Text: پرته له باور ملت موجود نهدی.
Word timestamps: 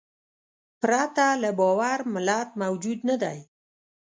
پرته 0.81 1.27
له 1.41 1.49
باور 1.59 1.99
ملت 2.13 2.49
موجود 2.61 2.99
نهدی. 3.07 3.39